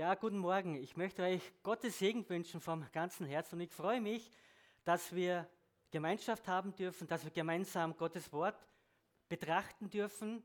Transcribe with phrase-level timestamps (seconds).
[0.00, 0.76] Ja, guten Morgen.
[0.76, 4.30] Ich möchte euch Gottes Segen wünschen vom ganzen Herzen und ich freue mich,
[4.82, 5.46] dass wir
[5.90, 8.56] Gemeinschaft haben dürfen, dass wir gemeinsam Gottes Wort
[9.28, 10.42] betrachten dürfen.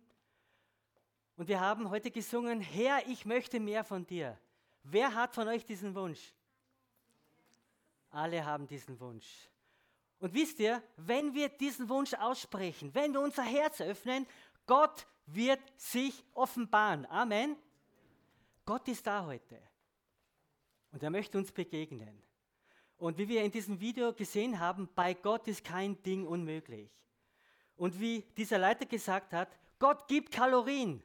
[1.37, 4.37] Und wir haben heute gesungen, Herr, ich möchte mehr von dir.
[4.83, 6.33] Wer hat von euch diesen Wunsch?
[8.09, 9.49] Alle haben diesen Wunsch.
[10.19, 14.27] Und wisst ihr, wenn wir diesen Wunsch aussprechen, wenn wir unser Herz öffnen,
[14.65, 17.05] Gott wird sich offenbaren.
[17.05, 17.55] Amen.
[18.65, 19.61] Gott ist da heute
[20.91, 22.21] und er möchte uns begegnen.
[22.97, 26.89] Und wie wir in diesem Video gesehen haben, bei Gott ist kein Ding unmöglich.
[27.75, 31.03] Und wie dieser Leiter gesagt hat, Gott gibt Kalorien.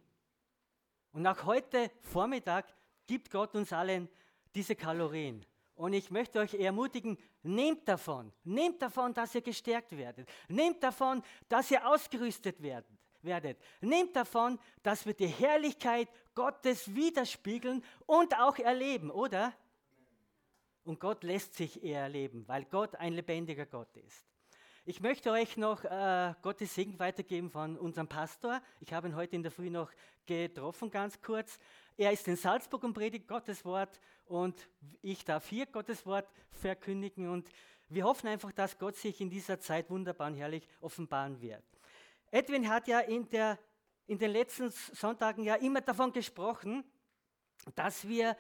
[1.13, 2.73] Und auch heute Vormittag
[3.07, 4.09] gibt Gott uns allen
[4.55, 5.45] diese Kalorien.
[5.75, 10.29] Und ich möchte euch ermutigen, nehmt davon, nehmt davon, dass ihr gestärkt werdet.
[10.49, 13.59] Nehmt davon, dass ihr ausgerüstet werdet werdet.
[13.81, 19.53] Nehmt davon, dass wir die Herrlichkeit Gottes widerspiegeln und auch erleben, oder?
[20.85, 24.27] Und Gott lässt sich eher erleben, weil Gott ein lebendiger Gott ist.
[24.87, 28.63] Ich möchte euch noch äh, Gottes Segen weitergeben von unserem Pastor.
[28.81, 29.91] Ich habe ihn heute in der Früh noch
[30.25, 31.59] getroffen, ganz kurz.
[31.97, 34.69] Er ist in Salzburg und predigt Gottes Wort und
[35.03, 37.49] ich darf hier Gottes Wort verkündigen und
[37.91, 41.63] wir hoffen einfach, dass Gott sich in dieser Zeit wunderbar und herrlich offenbaren wird.
[42.31, 43.59] Edwin hat ja in, der,
[44.07, 46.85] in den letzten Sonntagen ja immer davon gesprochen,
[47.75, 48.37] dass wir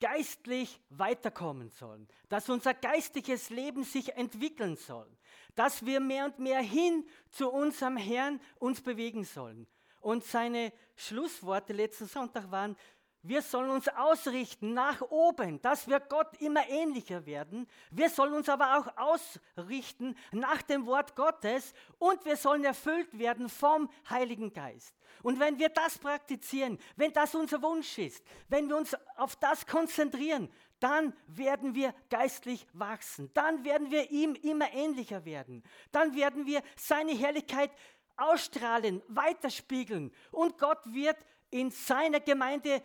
[0.00, 5.10] geistlich weiterkommen sollen, dass unser geistliches Leben sich entwickeln soll,
[5.54, 9.66] dass wir mehr und mehr hin zu unserem Herrn uns bewegen sollen.
[10.00, 12.76] Und seine Schlussworte letzten Sonntag waren,
[13.24, 17.66] wir sollen uns ausrichten nach oben, dass wir Gott immer ähnlicher werden.
[17.90, 23.48] Wir sollen uns aber auch ausrichten nach dem Wort Gottes und wir sollen erfüllt werden
[23.48, 24.94] vom Heiligen Geist.
[25.22, 29.66] Und wenn wir das praktizieren, wenn das unser Wunsch ist, wenn wir uns auf das
[29.66, 33.30] konzentrieren, dann werden wir geistlich wachsen.
[33.32, 35.62] Dann werden wir ihm immer ähnlicher werden.
[35.92, 37.70] Dann werden wir seine Herrlichkeit
[38.18, 40.12] ausstrahlen, weiterspiegeln.
[40.30, 41.16] Und Gott wird
[41.50, 42.82] in seiner Gemeinde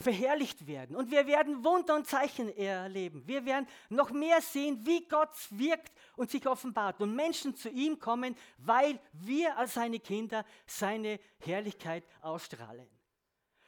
[0.00, 0.96] verherrlicht werden.
[0.96, 3.22] Und wir werden Wunder und Zeichen erleben.
[3.26, 7.00] Wir werden noch mehr sehen, wie Gott wirkt und sich offenbart.
[7.00, 12.88] Und Menschen zu ihm kommen, weil wir als seine Kinder seine Herrlichkeit ausstrahlen.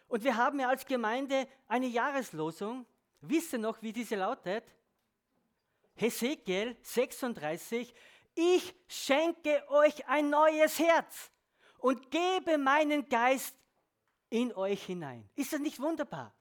[0.08, 2.86] Und wir haben ja als Gemeinde eine Jahreslosung.
[3.20, 4.64] Wisst ihr noch, wie diese lautet?
[5.94, 7.94] Hesekiel 36.
[8.34, 11.30] Ich schenke euch ein neues Herz
[11.78, 13.54] und gebe meinen Geist
[14.32, 15.28] in euch hinein.
[15.36, 16.34] Ist das nicht wunderbar?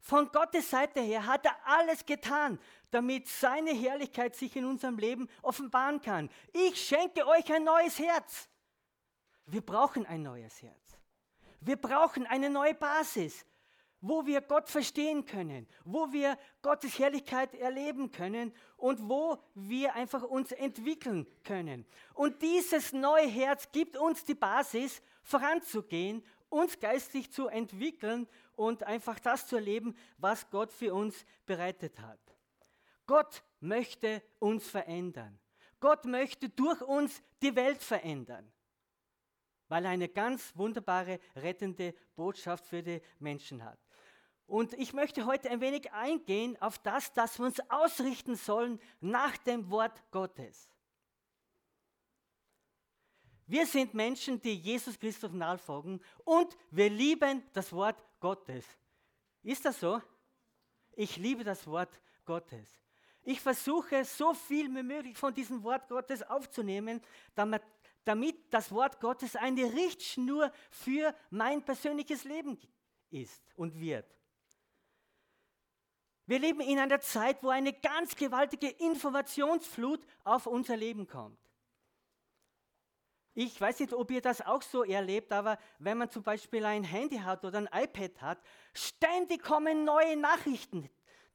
[0.00, 2.58] Von Gottes Seite her hat er alles getan,
[2.90, 6.30] damit seine Herrlichkeit sich in unserem Leben offenbaren kann.
[6.52, 8.48] Ich schenke euch ein neues Herz.
[9.46, 10.98] Wir brauchen ein neues Herz.
[11.60, 13.44] Wir brauchen eine neue Basis,
[14.00, 20.22] wo wir Gott verstehen können, wo wir Gottes Herrlichkeit erleben können und wo wir einfach
[20.22, 21.86] uns entwickeln können.
[22.14, 26.22] Und dieses neue Herz gibt uns die Basis, voranzugehen
[26.54, 28.26] uns geistlich zu entwickeln
[28.56, 32.20] und einfach das zu erleben, was Gott für uns bereitet hat.
[33.06, 35.38] Gott möchte uns verändern.
[35.80, 38.50] Gott möchte durch uns die Welt verändern,
[39.68, 43.78] weil er eine ganz wunderbare, rettende Botschaft für die Menschen hat.
[44.46, 49.36] Und ich möchte heute ein wenig eingehen auf das, dass wir uns ausrichten sollen nach
[49.38, 50.70] dem Wort Gottes.
[53.46, 58.64] Wir sind Menschen, die Jesus Christus nachfolgen und wir lieben das Wort Gottes.
[59.42, 60.00] Ist das so?
[60.92, 62.68] Ich liebe das Wort Gottes.
[63.22, 67.02] Ich versuche so viel wie möglich von diesem Wort Gottes aufzunehmen,
[67.34, 67.62] damit,
[68.04, 72.58] damit das Wort Gottes eine Richtschnur für mein persönliches Leben
[73.10, 74.06] ist und wird.
[76.26, 81.38] Wir leben in einer Zeit, wo eine ganz gewaltige Informationsflut auf unser Leben kommt.
[83.36, 86.84] Ich weiß nicht, ob ihr das auch so erlebt, aber wenn man zum Beispiel ein
[86.84, 88.38] Handy hat oder ein iPad hat,
[88.72, 90.88] ständig kommen neue Nachrichten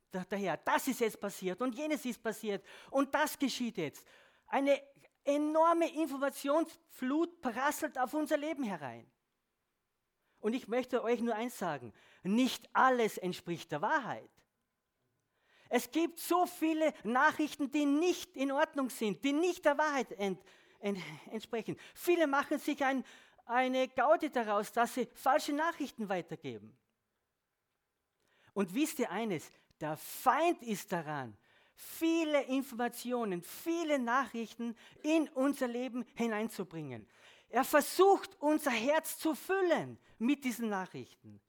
[0.10, 0.56] daher.
[0.58, 4.06] Das ist jetzt passiert und jenes ist passiert und das geschieht jetzt.
[4.48, 4.82] Eine
[5.26, 9.06] enorme Informationsflut prasselt auf unser Leben herein.
[10.40, 11.92] Und ich möchte euch nur eins sagen,
[12.24, 14.30] nicht alles entspricht der Wahrheit.
[15.68, 20.60] Es gibt so viele Nachrichten, die nicht in Ordnung sind, die nicht der Wahrheit entsprechen
[20.80, 21.78] entsprechen.
[21.94, 23.04] Viele machen sich ein,
[23.46, 26.78] eine Gaudi daraus, dass sie falsche Nachrichten weitergeben.
[28.54, 31.38] Und wisst ihr eines, der Feind ist daran,
[31.76, 37.08] viele Informationen, viele Nachrichten in unser Leben hineinzubringen.
[37.50, 41.40] Er versucht, unser Herz zu füllen mit diesen Nachrichten.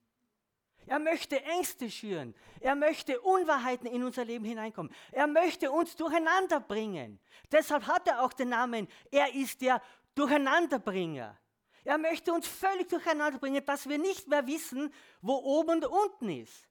[0.91, 2.35] Er möchte Ängste schüren.
[2.59, 4.93] Er möchte Unwahrheiten in unser Leben hineinkommen.
[5.13, 7.21] Er möchte uns durcheinander bringen.
[7.53, 9.81] Deshalb hat er auch den Namen, er ist der
[10.17, 11.39] Durcheinanderbringer.
[11.85, 16.29] Er möchte uns völlig durcheinander bringen, dass wir nicht mehr wissen, wo oben und unten
[16.29, 16.69] ist.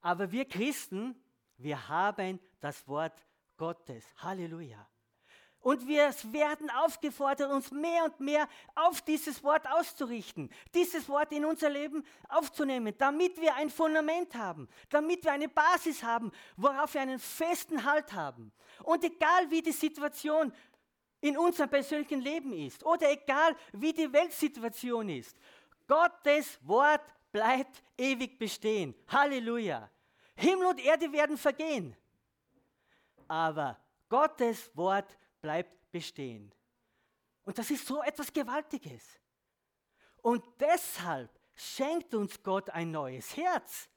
[0.00, 1.14] Aber wir Christen,
[1.58, 3.26] wir haben das Wort
[3.58, 4.06] Gottes.
[4.22, 4.88] Halleluja.
[5.64, 11.46] Und wir werden aufgefordert, uns mehr und mehr auf dieses Wort auszurichten, dieses Wort in
[11.46, 17.00] unser Leben aufzunehmen, damit wir ein Fundament haben, damit wir eine Basis haben, worauf wir
[17.00, 18.52] einen festen Halt haben.
[18.82, 20.52] Und egal wie die Situation
[21.22, 25.34] in unserem persönlichen Leben ist oder egal wie die Weltsituation ist,
[25.88, 28.94] Gottes Wort bleibt ewig bestehen.
[29.08, 29.88] Halleluja.
[30.36, 31.96] Himmel und Erde werden vergehen,
[33.26, 33.78] aber
[34.10, 36.50] Gottes Wort bleibt bestehen.
[37.44, 39.02] Und das ist so etwas Gewaltiges.
[40.22, 43.90] Und deshalb schenkt uns Gott ein neues Herz,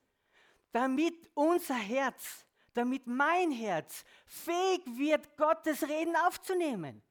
[0.74, 7.02] damit unser Herz, damit mein Herz fähig wird, Gottes Reden aufzunehmen.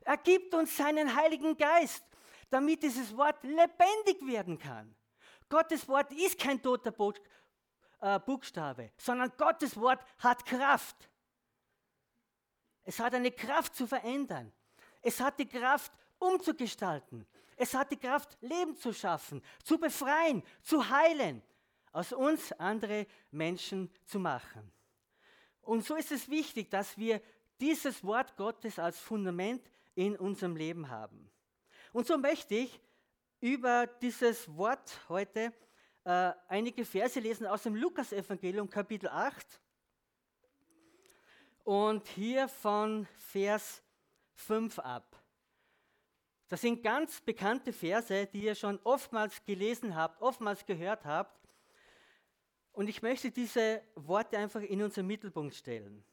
[0.00, 2.02] Er gibt uns seinen Heiligen Geist,
[2.48, 4.96] damit dieses Wort lebendig werden kann.
[5.50, 6.94] Gottes Wort ist kein toter
[8.00, 11.10] äh, Buchstabe, sondern Gottes Wort hat Kraft.
[12.86, 14.52] Es hat eine Kraft zu verändern.
[15.02, 17.26] Es hat die Kraft umzugestalten.
[17.56, 21.42] Es hat die Kraft, Leben zu schaffen, zu befreien, zu heilen,
[21.92, 24.70] aus uns andere Menschen zu machen.
[25.62, 27.20] Und so ist es wichtig, dass wir
[27.60, 31.28] dieses Wort Gottes als Fundament in unserem Leben haben.
[31.92, 32.80] Und so möchte ich
[33.40, 35.52] über dieses Wort heute
[36.04, 39.60] äh, einige Verse lesen aus dem Lukas-Evangelium, Kapitel 8.
[41.66, 43.82] Und hier von Vers
[44.34, 45.20] 5 ab.
[46.46, 51.40] Das sind ganz bekannte Verse, die ihr schon oftmals gelesen habt, oftmals gehört habt.
[52.70, 56.04] Und ich möchte diese Worte einfach in unseren Mittelpunkt stellen.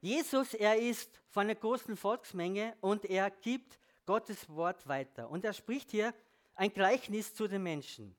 [0.00, 5.28] Jesus, er ist von einer großen Volksmenge und er gibt Gottes Wort weiter.
[5.28, 6.14] Und er spricht hier
[6.54, 8.14] ein Gleichnis zu den Menschen.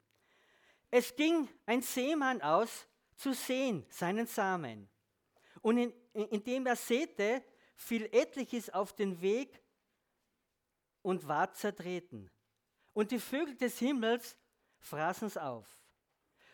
[0.92, 2.86] Es ging ein Seemann aus,
[3.16, 4.90] zu sehen seinen Samen.
[5.68, 7.44] Und in, indem er säte,
[7.76, 9.62] fiel etliches auf den Weg
[11.02, 12.32] und war zertreten.
[12.94, 14.38] Und die Vögel des Himmels
[14.80, 15.68] fraßen es auf.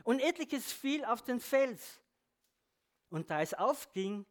[0.04, 2.02] Und etliches fiel auf den Fels.
[3.12, 4.26] Und da es aufging,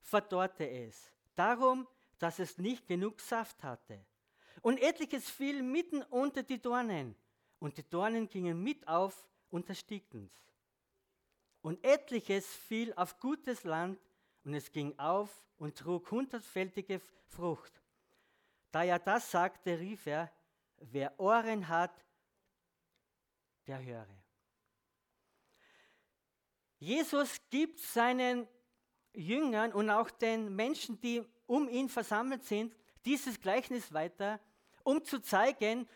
[0.00, 1.12] verdorrte es.
[1.36, 1.86] Darum,
[2.18, 4.04] dass es nicht genug Saft hatte.
[4.60, 7.14] Und etliches fiel mitten unter die Dornen.
[7.60, 10.52] Und die Dornen gingen mit auf und erstickten es.
[11.62, 14.00] Und etliches fiel auf gutes Land
[14.46, 15.28] und es ging auf
[15.58, 17.82] und trug hundertfältige Frucht.
[18.70, 20.32] Da er das sagte, rief er,
[20.78, 22.04] wer Ohren hat,
[23.66, 24.06] der höre.
[26.78, 28.46] Jesus gibt seinen
[29.12, 34.38] Jüngern und auch den Menschen, die um ihn versammelt sind, dieses Gleichnis weiter,
[34.84, 35.88] um zu zeigen,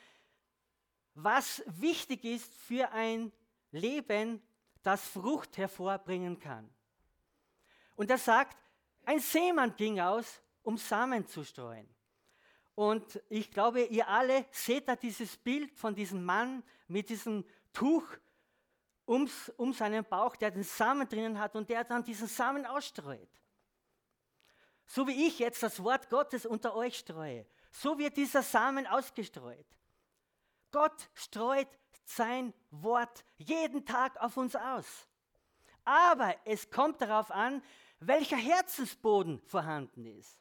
[1.14, 3.30] was wichtig ist für ein
[3.70, 4.42] Leben,
[4.82, 6.68] das Frucht hervorbringen kann.
[8.00, 8.56] Und er sagt,
[9.04, 11.86] ein Seemann ging aus, um Samen zu streuen.
[12.74, 17.44] Und ich glaube, ihr alle seht da dieses Bild von diesem Mann mit diesem
[17.74, 18.04] Tuch
[19.06, 23.28] ums, um seinen Bauch, der den Samen drinnen hat und der dann diesen Samen ausstreut.
[24.86, 29.66] So wie ich jetzt das Wort Gottes unter euch streue, so wird dieser Samen ausgestreut.
[30.70, 31.68] Gott streut
[32.06, 35.06] sein Wort jeden Tag auf uns aus.
[35.84, 37.62] Aber es kommt darauf an,
[38.00, 40.38] welcher Herzensboden vorhanden ist.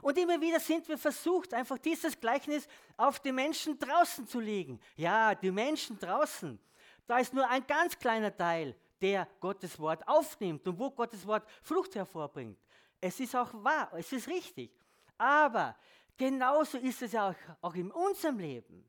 [0.00, 4.80] Und immer wieder sind wir versucht, einfach dieses Gleichnis auf die Menschen draußen zu legen.
[4.96, 6.58] Ja, die Menschen draußen,
[7.06, 11.48] da ist nur ein ganz kleiner Teil, der Gottes Wort aufnimmt und wo Gottes Wort
[11.62, 12.58] Frucht hervorbringt.
[13.00, 14.70] Es ist auch wahr, es ist richtig.
[15.16, 15.76] Aber
[16.16, 18.88] genauso ist es auch, auch in unserem Leben.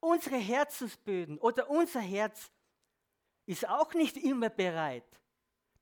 [0.00, 2.50] Unsere Herzensböden oder unser Herz
[3.46, 5.04] ist auch nicht immer bereit,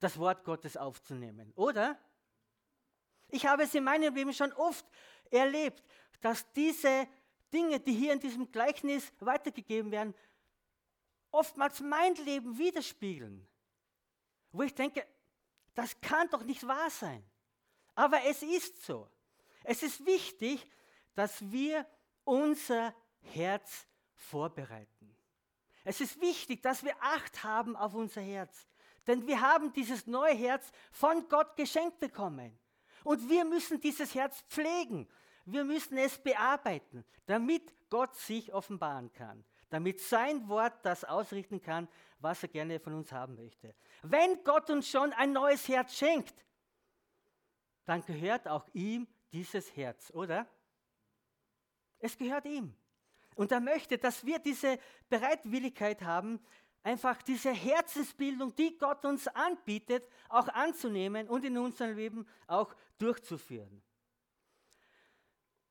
[0.02, 1.98] das Wort Gottes aufzunehmen, oder?
[3.28, 4.84] Ich habe es in meinem Leben schon oft
[5.30, 5.82] erlebt,
[6.20, 7.08] dass diese
[7.52, 10.14] Dinge, die hier in diesem Gleichnis weitergegeben werden,
[11.30, 13.46] oftmals mein Leben widerspiegeln.
[14.50, 15.06] Wo ich denke,
[15.74, 17.24] das kann doch nicht wahr sein.
[17.94, 19.08] Aber es ist so.
[19.64, 20.66] Es ist wichtig,
[21.14, 21.86] dass wir
[22.24, 25.16] unser Herz vorbereiten.
[25.84, 28.66] Es ist wichtig, dass wir Acht haben auf unser Herz.
[29.06, 32.58] Denn wir haben dieses neue Herz von Gott geschenkt bekommen.
[33.04, 35.08] Und wir müssen dieses Herz pflegen.
[35.44, 39.44] Wir müssen es bearbeiten, damit Gott sich offenbaren kann.
[39.72, 43.74] damit sein Wort das ausrichten kann, was er gerne von uns haben möchte.
[44.02, 46.44] Wenn Gott uns schon ein neues Herz schenkt,
[47.86, 50.46] dann gehört auch ihm dieses Herz, oder?
[51.98, 52.76] Es gehört ihm.
[53.34, 54.78] Und er möchte, dass wir diese
[55.08, 56.38] Bereitwilligkeit haben,
[56.82, 63.82] einfach diese Herzensbildung, die Gott uns anbietet, auch anzunehmen und in unserem Leben auch durchzuführen.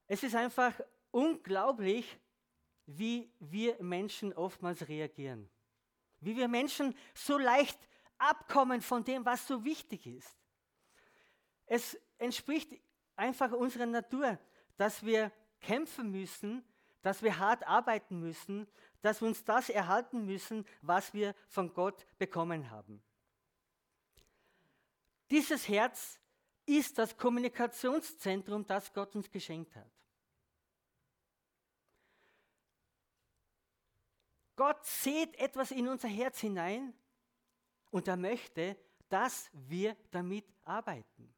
[0.07, 0.79] Es ist einfach
[1.11, 2.19] unglaublich,
[2.85, 5.49] wie wir Menschen oftmals reagieren.
[6.19, 7.79] Wie wir Menschen so leicht
[8.17, 10.37] abkommen von dem, was so wichtig ist.
[11.65, 12.69] Es entspricht
[13.15, 14.37] einfach unserer Natur,
[14.77, 16.63] dass wir kämpfen müssen,
[17.01, 18.67] dass wir hart arbeiten müssen,
[19.01, 23.03] dass wir uns das erhalten müssen, was wir von Gott bekommen haben.
[25.29, 26.19] Dieses Herz
[26.65, 29.91] ist das Kommunikationszentrum, das Gott uns geschenkt hat.
[34.55, 36.93] Gott sieht etwas in unser Herz hinein
[37.89, 38.77] und er möchte,
[39.09, 41.33] dass wir damit arbeiten.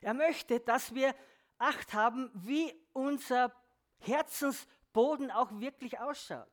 [0.00, 1.14] Er möchte, dass wir
[1.62, 3.54] Acht haben, wie unser
[4.92, 6.48] Herzensboden auch wirklich ausschaut.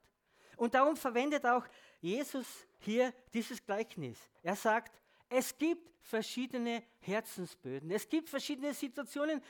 [0.57, 1.65] Und darum verwendet auch
[2.01, 2.45] Jesus
[2.79, 4.17] hier dieses Gleichnis.
[4.43, 4.93] Er sagt,
[5.29, 7.91] es gibt verschiedene Herzensböden.
[7.91, 9.41] Es gibt verschiedene Situationen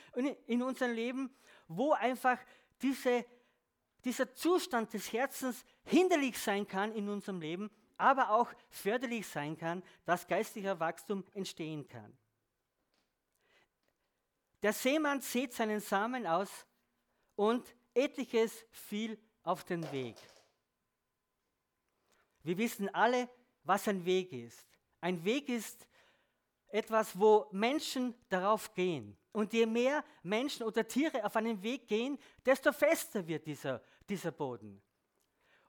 [0.46, 1.34] in unserem Leben,
[1.68, 2.38] wo einfach
[2.82, 3.24] diese,
[4.04, 9.82] dieser Zustand des Herzens hinderlich sein kann in unserem Leben, aber auch förderlich sein kann,
[10.04, 12.16] dass geistlicher Wachstum entstehen kann.
[14.62, 16.66] Der Seemann sät seinen Samen aus
[17.34, 20.16] und etliches fiel auf den Weg.
[22.42, 23.28] Wir wissen alle,
[23.64, 24.66] was ein Weg ist.
[25.00, 25.86] Ein Weg ist
[26.68, 29.16] etwas, wo Menschen darauf gehen.
[29.32, 34.32] Und je mehr Menschen oder Tiere auf einen Weg gehen, desto fester wird dieser, dieser
[34.32, 34.82] Boden.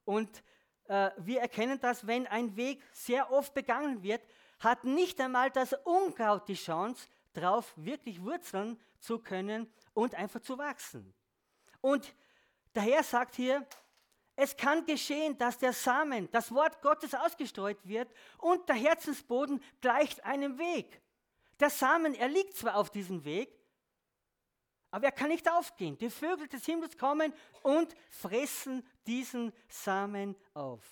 [0.05, 0.43] Und
[0.88, 4.21] äh, wir erkennen das, wenn ein Weg sehr oft begangen wird,
[4.59, 10.57] hat nicht einmal das Unkraut die Chance, darauf wirklich wurzeln zu können und einfach zu
[10.57, 11.13] wachsen.
[11.81, 12.13] Und
[12.75, 13.67] der Herr sagt hier,
[14.35, 20.23] es kann geschehen, dass der Samen, das Wort Gottes ausgestreut wird und der Herzensboden gleicht
[20.23, 21.01] einem Weg.
[21.59, 23.55] Der Samen, er liegt zwar auf diesem Weg,
[24.89, 25.97] aber er kann nicht aufgehen.
[25.97, 27.33] Die Vögel des Himmels kommen
[27.63, 30.83] und fressen diesen Samen auf.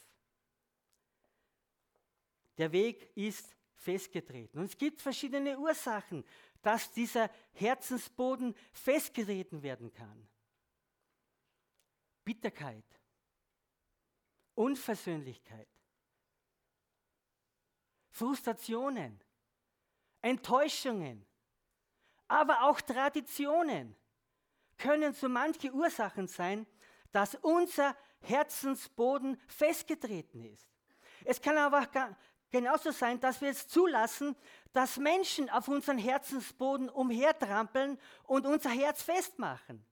[2.58, 4.60] Der Weg ist festgetreten.
[4.60, 6.26] Und es gibt verschiedene Ursachen,
[6.62, 10.28] dass dieser Herzensboden festgetreten werden kann.
[12.30, 12.86] Bitterkeit,
[14.54, 15.68] Unversöhnlichkeit,
[18.12, 19.20] Frustrationen,
[20.22, 21.26] Enttäuschungen,
[22.28, 23.96] aber auch Traditionen
[24.78, 26.68] können so manche Ursachen sein,
[27.12, 30.70] dass unser Herzensboden festgetreten ist.
[31.26, 31.88] Es kann aber
[32.52, 34.36] genauso sein, dass wir es zulassen,
[34.72, 39.84] dass Menschen auf unseren Herzensboden umhertrampeln und unser Herz festmachen.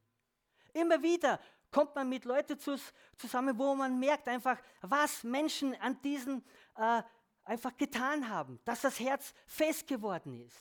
[0.73, 1.39] Immer wieder
[1.77, 6.43] kommt man mit Leuten zusammen, wo man merkt einfach, was Menschen an diesen
[6.75, 7.03] äh,
[7.43, 10.59] einfach getan haben, dass das Herz fest geworden ist.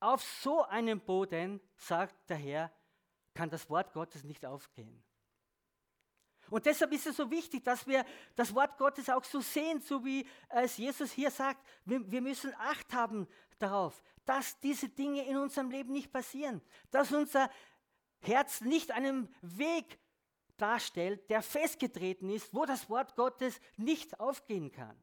[0.00, 2.72] Auf so einem Boden, sagt der Herr,
[3.34, 5.00] kann das Wort Gottes nicht aufgehen.
[6.50, 8.04] Und deshalb ist es so wichtig, dass wir
[8.34, 11.64] das Wort Gottes auch so sehen, so wie es Jesus hier sagt.
[11.84, 13.28] Wir, wir müssen Acht haben
[13.60, 17.48] darauf, dass diese Dinge in unserem Leben nicht passieren, dass unser
[18.22, 19.98] Herz nicht einen Weg
[20.56, 24.96] darstellt, der festgetreten ist, wo das Wort Gottes nicht aufgehen kann.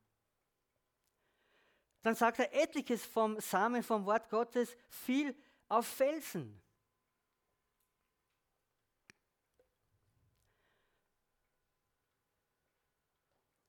[2.02, 5.36] Dann sagt er, etliches vom Samen vom Wort Gottes fiel
[5.68, 6.62] auf Felsen.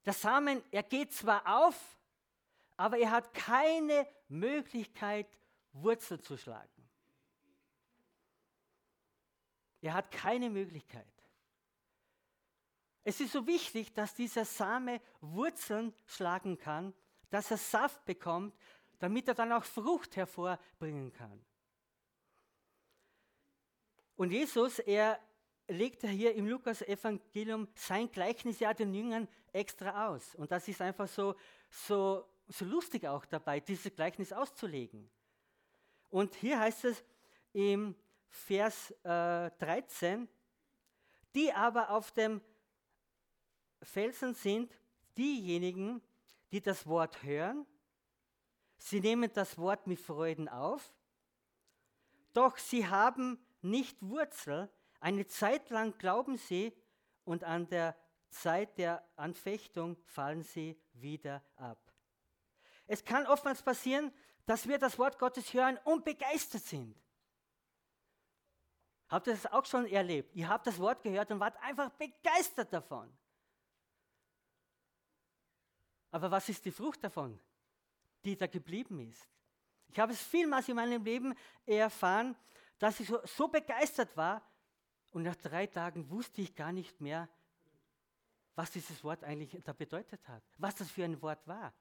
[0.04, 1.98] Der Samen, er geht zwar auf,
[2.76, 5.26] aber er hat keine Möglichkeit,
[5.72, 6.79] Wurzel zu schlagen.
[9.80, 11.06] Er hat keine Möglichkeit.
[13.02, 16.92] Es ist so wichtig, dass dieser Same Wurzeln schlagen kann,
[17.30, 18.54] dass er Saft bekommt,
[18.98, 21.44] damit er dann auch Frucht hervorbringen kann.
[24.16, 25.18] Und Jesus, er
[25.66, 30.34] legt er hier im Lukas-Evangelium sein Gleichnis ja den Jüngern extra aus.
[30.34, 31.34] Und das ist einfach so,
[31.70, 35.08] so, so lustig auch dabei, dieses Gleichnis auszulegen.
[36.10, 37.02] Und hier heißt es
[37.52, 37.94] im
[38.30, 40.28] Vers äh, 13,
[41.34, 42.40] die aber auf dem
[43.82, 44.72] Felsen sind
[45.16, 46.02] diejenigen,
[46.52, 47.66] die das Wort hören.
[48.78, 50.94] Sie nehmen das Wort mit Freuden auf,
[52.32, 54.70] doch sie haben nicht Wurzel,
[55.00, 56.72] eine Zeit lang glauben sie
[57.24, 57.96] und an der
[58.30, 61.92] Zeit der Anfechtung fallen sie wieder ab.
[62.86, 64.12] Es kann oftmals passieren,
[64.46, 66.96] dass wir das Wort Gottes hören und begeistert sind.
[69.10, 70.34] Habt ihr das auch schon erlebt?
[70.36, 73.12] Ihr habt das Wort gehört und wart einfach begeistert davon.
[76.12, 77.38] Aber was ist die Frucht davon,
[78.24, 79.28] die da geblieben ist?
[79.88, 81.34] Ich habe es vielmals in meinem Leben
[81.66, 82.36] erfahren,
[82.78, 84.42] dass ich so, so begeistert war
[85.10, 87.28] und nach drei Tagen wusste ich gar nicht mehr,
[88.54, 91.72] was dieses Wort eigentlich da bedeutet hat, was das für ein Wort war.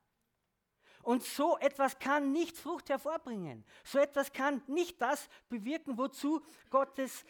[1.03, 3.63] Und so etwas kann nicht Frucht hervorbringen.
[3.83, 7.25] So etwas kann nicht das bewirken, wozu Gott es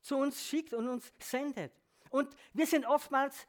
[0.00, 1.72] zu uns schickt und uns sendet.
[2.10, 3.46] Und wir sind oftmals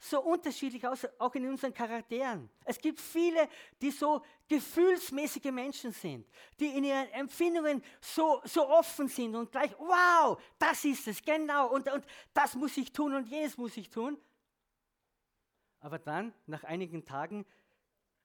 [0.00, 2.48] so unterschiedlich auch in unseren Charakteren.
[2.64, 3.48] Es gibt viele,
[3.80, 6.26] die so gefühlsmäßige Menschen sind,
[6.60, 11.68] die in ihren Empfindungen so, so offen sind und gleich, wow, das ist es, genau,
[11.72, 14.16] und, und das muss ich tun und jenes muss ich tun.
[15.80, 17.44] Aber dann, nach einigen Tagen,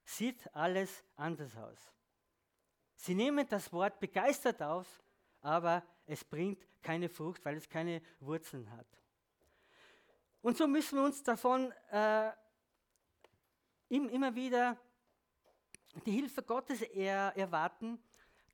[0.03, 1.79] sieht alles anders aus.
[2.95, 5.03] Sie nehmen das Wort begeistert auf,
[5.41, 8.87] aber es bringt keine Frucht, weil es keine Wurzeln hat.
[10.41, 12.31] Und so müssen wir uns davon äh,
[13.89, 14.77] immer wieder
[16.05, 18.01] die Hilfe Gottes er, erwarten,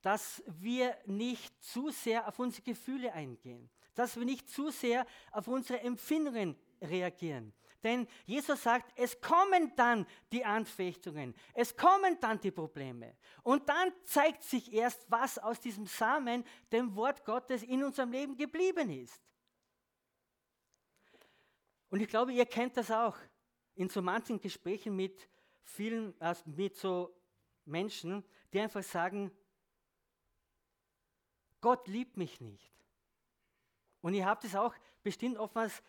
[0.02, 5.48] dass wir nicht zu sehr auf unsere Gefühle eingehen, dass wir nicht zu sehr auf
[5.48, 7.54] unsere Empfindungen reagieren.
[7.84, 13.16] Denn Jesus sagt, es kommen dann die Anfechtungen, es kommen dann die Probleme.
[13.42, 18.36] Und dann zeigt sich erst, was aus diesem Samen, dem Wort Gottes, in unserem Leben
[18.36, 19.22] geblieben ist.
[21.90, 23.18] Und ich glaube, ihr kennt das auch
[23.76, 25.30] in so manchen Gesprächen mit
[25.64, 27.16] vielen, also mit so
[27.66, 29.32] Menschen, die einfach sagen,
[31.62, 32.74] Gott liebt mich nicht.
[34.02, 35.82] Und ihr habt es auch bestimmt oftmals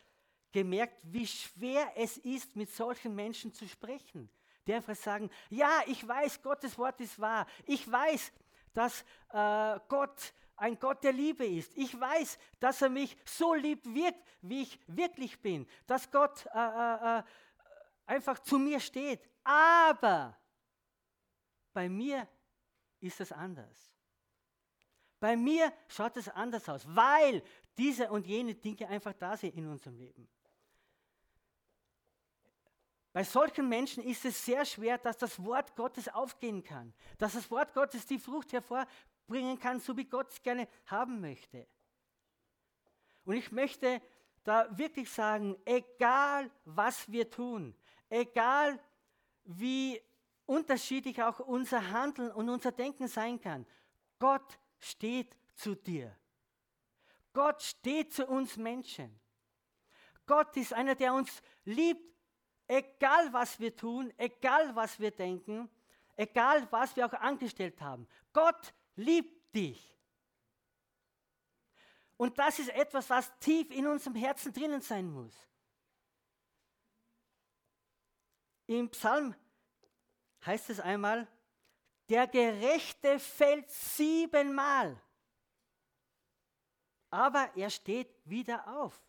[0.52, 4.28] gemerkt, wie schwer es ist, mit solchen Menschen zu sprechen.
[4.66, 7.46] Die einfach sagen, ja, ich weiß, Gottes Wort ist wahr.
[7.66, 8.32] Ich weiß,
[8.72, 11.72] dass äh, Gott ein Gott der Liebe ist.
[11.74, 15.66] Ich weiß, dass er mich so liebt wirkt, wie ich wirklich bin.
[15.86, 17.22] Dass Gott äh, äh, äh,
[18.04, 19.26] einfach zu mir steht.
[19.42, 20.36] Aber
[21.72, 22.28] bei mir
[23.00, 23.90] ist es anders.
[25.18, 27.42] Bei mir schaut es anders aus, weil
[27.76, 30.28] diese und jene Dinge einfach da sind in unserem Leben.
[33.12, 37.50] Bei solchen Menschen ist es sehr schwer, dass das Wort Gottes aufgehen kann, dass das
[37.50, 38.86] Wort Gottes die Frucht hervor,
[39.26, 41.66] bringen kann, so wie Gott es gerne haben möchte.
[43.24, 44.02] Und ich möchte
[44.42, 47.76] da wirklich sagen, egal was wir tun,
[48.08, 48.80] egal
[49.44, 50.00] wie
[50.46, 53.66] unterschiedlich auch unser Handeln und unser Denken sein kann,
[54.18, 56.16] Gott steht zu dir.
[57.32, 59.20] Gott steht zu uns Menschen.
[60.26, 62.04] Gott ist einer, der uns liebt,
[62.70, 65.68] egal was wir tun, egal was wir denken,
[66.16, 68.06] egal was wir auch angestellt haben.
[68.32, 69.98] Gott liebt dich.
[72.16, 75.34] Und das ist etwas, was tief in unserem Herzen drinnen sein muss.
[78.66, 79.34] Im Psalm
[80.46, 81.26] heißt es einmal,
[82.08, 85.00] der Gerechte fällt siebenmal,
[87.08, 89.00] aber er steht wieder auf.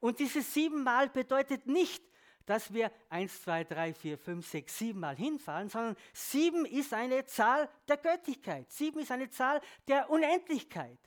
[0.00, 2.02] Und dieses siebenmal bedeutet nicht,
[2.46, 7.24] dass wir 1, 2, 3, 4, 5, 6, 7 Mal hinfallen, sondern 7 ist eine
[7.24, 8.70] Zahl der Göttlichkeit.
[8.70, 10.98] 7 ist eine Zahl der Unendlichkeit.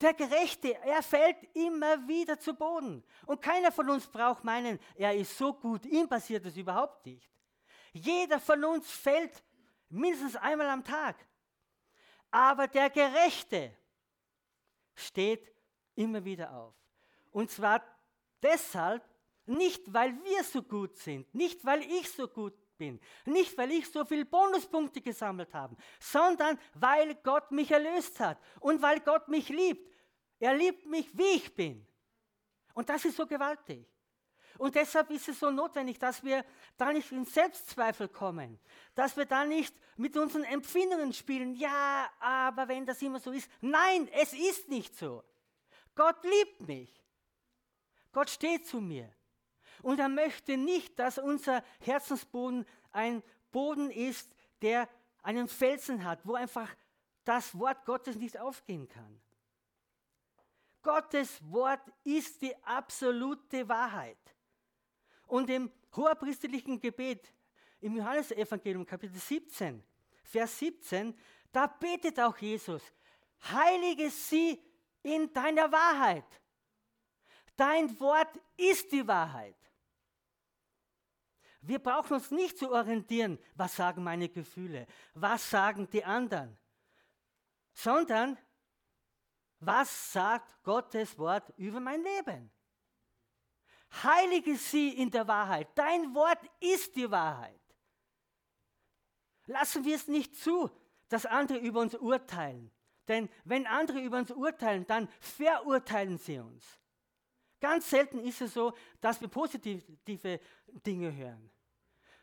[0.00, 3.02] Der Gerechte, er fällt immer wieder zu Boden.
[3.26, 7.28] Und keiner von uns braucht meinen, er ist so gut, ihm passiert das überhaupt nicht.
[7.92, 9.42] Jeder von uns fällt
[9.88, 11.16] mindestens einmal am Tag.
[12.30, 13.76] Aber der Gerechte
[14.94, 15.50] steht
[15.94, 16.74] immer wieder auf.
[17.32, 17.82] Und zwar
[18.42, 19.02] deshalb,
[19.48, 23.90] nicht, weil wir so gut sind, nicht, weil ich so gut bin, nicht, weil ich
[23.90, 29.48] so viele Bonuspunkte gesammelt habe, sondern weil Gott mich erlöst hat und weil Gott mich
[29.48, 29.92] liebt.
[30.38, 31.84] Er liebt mich, wie ich bin.
[32.74, 33.84] Und das ist so gewaltig.
[34.56, 36.44] Und deshalb ist es so notwendig, dass wir
[36.76, 38.58] da nicht in Selbstzweifel kommen,
[38.94, 41.54] dass wir da nicht mit unseren Empfindungen spielen.
[41.54, 43.48] Ja, aber wenn das immer so ist.
[43.60, 45.22] Nein, es ist nicht so.
[45.94, 47.04] Gott liebt mich.
[48.12, 49.12] Gott steht zu mir.
[49.88, 54.86] Und er möchte nicht, dass unser Herzensboden ein Boden ist, der
[55.22, 56.76] einen Felsen hat, wo einfach
[57.24, 59.18] das Wort Gottes nicht aufgehen kann.
[60.82, 64.18] Gottes Wort ist die absolute Wahrheit.
[65.26, 67.32] Und im hoherpriesterlichen Gebet
[67.80, 69.82] im Johannesevangelium Kapitel 17,
[70.22, 71.18] Vers 17,
[71.50, 72.82] da betet auch Jesus,
[73.50, 74.62] heilige sie
[75.02, 76.26] in deiner Wahrheit.
[77.56, 79.57] Dein Wort ist die Wahrheit.
[81.68, 86.56] Wir brauchen uns nicht zu orientieren, was sagen meine Gefühle, was sagen die anderen,
[87.74, 88.38] sondern
[89.60, 92.50] was sagt Gottes Wort über mein Leben.
[94.02, 95.68] Heilige sie in der Wahrheit.
[95.74, 97.60] Dein Wort ist die Wahrheit.
[99.44, 100.70] Lassen wir es nicht zu,
[101.10, 102.70] dass andere über uns urteilen.
[103.08, 106.64] Denn wenn andere über uns urteilen, dann verurteilen sie uns.
[107.60, 110.40] Ganz selten ist es so, dass wir positive
[110.86, 111.50] Dinge hören.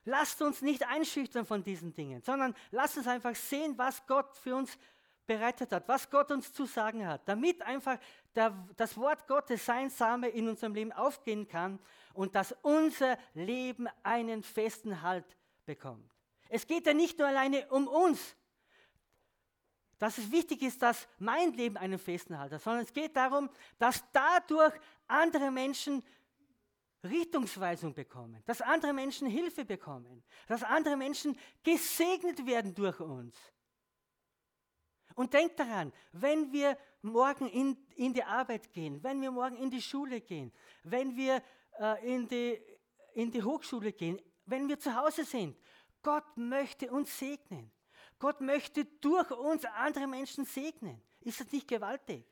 [0.05, 4.55] Lasst uns nicht einschüchtern von diesen Dingen, sondern lasst uns einfach sehen, was Gott für
[4.55, 4.77] uns
[5.25, 7.97] bereitet hat, was Gott uns zu sagen hat, damit einfach
[8.35, 11.79] der, das Wort Gottes, sein Same in unserem Leben aufgehen kann
[12.13, 15.25] und dass unser Leben einen festen Halt
[15.65, 16.09] bekommt.
[16.49, 18.35] Es geht ja nicht nur alleine um uns,
[19.97, 23.49] dass es wichtig ist, dass mein Leben einen festen Halt hat, sondern es geht darum,
[23.79, 24.73] dass dadurch
[25.07, 26.03] andere Menschen
[27.05, 33.35] Richtungsweisung bekommen, dass andere Menschen Hilfe bekommen, dass andere Menschen gesegnet werden durch uns.
[35.15, 39.69] Und denkt daran, wenn wir morgen in, in die Arbeit gehen, wenn wir morgen in
[39.69, 40.51] die Schule gehen,
[40.83, 41.41] wenn wir
[41.79, 42.59] äh, in, die,
[43.13, 45.57] in die Hochschule gehen, wenn wir zu Hause sind,
[46.01, 47.71] Gott möchte uns segnen.
[48.19, 51.01] Gott möchte durch uns andere Menschen segnen.
[51.21, 52.25] Ist das nicht gewaltig?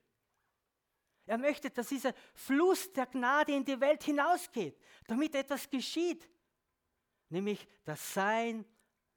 [1.26, 6.30] Er möchte, dass dieser Fluss der Gnade in die Welt hinausgeht, damit etwas geschieht.
[7.30, 8.66] Nämlich, dass sein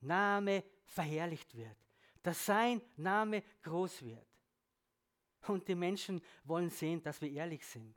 [0.01, 1.77] Name verherrlicht wird,
[2.23, 4.27] dass sein Name groß wird.
[5.49, 7.95] Und die Menschen wollen sehen, dass wir ehrlich sind,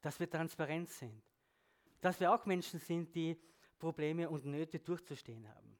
[0.00, 1.22] dass wir transparent sind,
[2.00, 3.38] dass wir auch Menschen sind, die
[3.78, 5.76] Probleme und Nöte durchzustehen haben.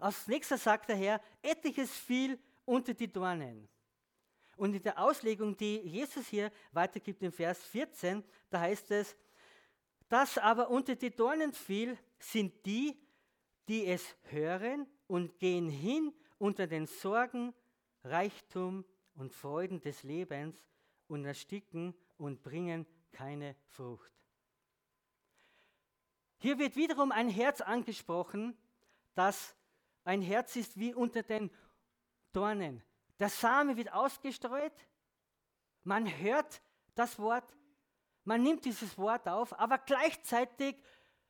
[0.00, 3.68] Als nächster sagt der Herr, etliches fiel unter die Dornen.
[4.56, 9.16] Und in der Auslegung, die Jesus hier weitergibt im Vers 14, da heißt es,
[10.08, 12.96] das aber unter die Dornen fiel, sind die,
[13.68, 17.54] die es hören und gehen hin unter den Sorgen,
[18.04, 20.56] Reichtum und Freuden des Lebens
[21.08, 24.12] und ersticken und bringen keine Frucht.
[26.38, 28.56] Hier wird wiederum ein Herz angesprochen,
[29.14, 29.56] das
[30.04, 31.50] ein Herz ist wie unter den
[32.32, 32.82] Dornen.
[33.18, 34.72] Der Same wird ausgestreut,
[35.84, 36.60] man hört
[36.94, 37.54] das Wort,
[38.24, 40.76] man nimmt dieses Wort auf, aber gleichzeitig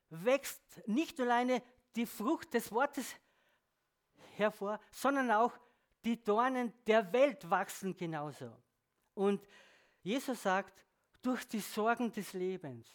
[0.09, 1.63] wächst nicht alleine
[1.97, 3.15] die Frucht des Wortes
[4.37, 5.53] hervor, sondern auch
[6.05, 8.51] die Dornen der Welt wachsen genauso.
[9.15, 9.47] Und
[10.03, 10.85] Jesus sagt,
[11.23, 12.87] durch die Sorgen des Lebens,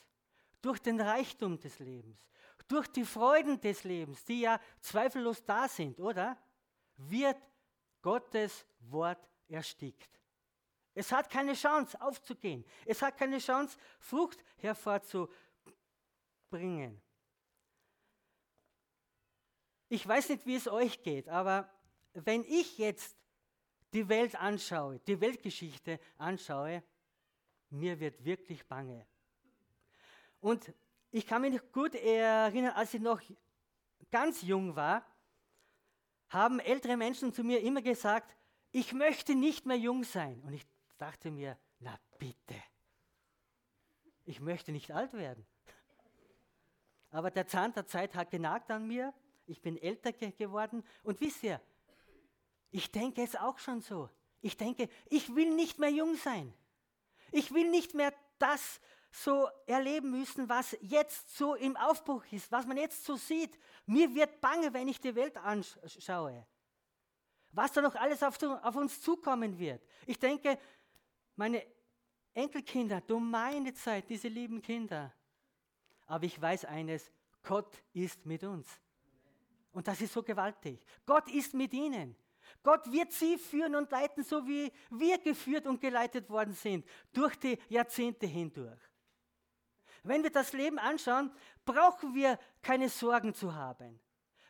[0.61, 2.19] durch den Reichtum des Lebens,
[2.67, 6.37] durch die Freuden des Lebens, die ja zweifellos da sind, oder?
[6.97, 7.37] Wird
[8.01, 10.19] Gottes Wort erstickt.
[10.93, 12.65] Es hat keine Chance aufzugehen.
[12.85, 17.01] Es hat keine Chance, Frucht hervorzubringen.
[19.87, 21.69] Ich weiß nicht, wie es euch geht, aber
[22.13, 23.15] wenn ich jetzt
[23.93, 26.83] die Welt anschaue, die Weltgeschichte anschaue,
[27.69, 29.05] mir wird wirklich bange.
[30.41, 30.73] Und
[31.11, 33.21] ich kann mich gut erinnern, als ich noch
[34.11, 35.05] ganz jung war,
[36.29, 38.35] haben ältere Menschen zu mir immer gesagt,
[38.71, 40.41] ich möchte nicht mehr jung sein.
[40.45, 40.65] Und ich
[40.97, 42.55] dachte mir, na bitte,
[44.25, 45.45] ich möchte nicht alt werden.
[47.11, 49.13] Aber der Zahn der Zeit hat genagt an mir,
[49.47, 51.59] ich bin älter ge geworden und wisst ihr,
[52.69, 54.09] ich denke es auch schon so.
[54.41, 56.53] Ich denke, ich will nicht mehr jung sein.
[57.31, 58.79] Ich will nicht mehr das
[59.11, 63.57] so erleben müssen, was jetzt so im Aufbruch ist, was man jetzt so sieht.
[63.85, 66.45] Mir wird bange, wenn ich die Welt anschaue.
[67.51, 68.37] Was da noch alles auf,
[68.75, 69.83] uns zukommen wird.
[70.05, 70.59] Ich denke,
[71.35, 71.65] meine
[72.33, 75.11] Enkelkinder, du meine Zeit, diese lieben Kinder.
[76.05, 77.11] Aber ich weiß eines,
[77.43, 78.67] Gott ist mit uns.
[79.71, 80.85] Und das ist so gewaltig.
[81.05, 82.15] Gott ist mit ihnen.
[82.63, 87.35] Gott wird sie führen und leiten, so wie wir geführt und geleitet worden sind, durch
[87.35, 88.79] die Jahrzehnte hindurch.
[90.03, 91.31] Wenn wir das Leben anschauen,
[91.65, 93.99] brauchen wir keine Sorgen zu haben.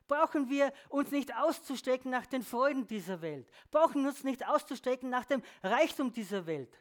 [0.07, 3.47] Brauchen wir uns nicht auszustrecken nach den Freuden dieser Welt.
[3.69, 6.75] Brauchen uns nicht auszustrecken nach dem Reichtum dieser Welt.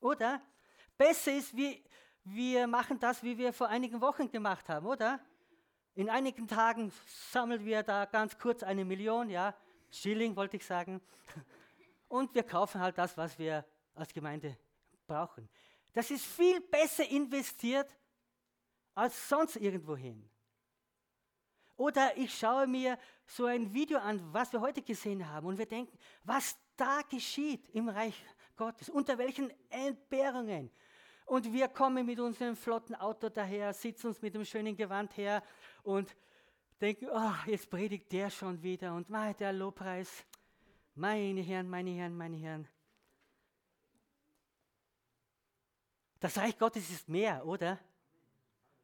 [0.00, 0.40] Oder?
[0.96, 1.82] Besser ist, wie,
[2.22, 5.18] wir machen das, wie wir vor einigen Wochen gemacht haben, oder?
[5.96, 6.92] In einigen Tagen
[7.30, 9.54] sammeln wir da ganz kurz eine Million, ja,
[9.90, 11.00] Schilling wollte ich sagen.
[12.08, 14.56] Und wir kaufen halt das, was wir als Gemeinde
[15.06, 15.48] brauchen.
[15.94, 17.96] Das ist viel besser investiert
[18.94, 20.28] als sonst irgendwo hin.
[21.76, 25.66] Oder ich schaue mir so ein Video an, was wir heute gesehen haben, und wir
[25.66, 28.14] denken, was da geschieht im Reich
[28.56, 30.70] Gottes, unter welchen Entbehrungen,
[31.26, 35.42] Und wir kommen mit unserem flotten Auto daher, sitzen uns mit dem schönen Gewand her
[35.82, 36.14] und
[36.80, 40.24] denken, oh, jetzt predigt der schon wieder und mein, der Lobpreis.
[40.94, 42.68] Meine Herren, meine Herren, meine Herren.
[46.20, 47.78] Das Reich Gottes ist mehr, oder?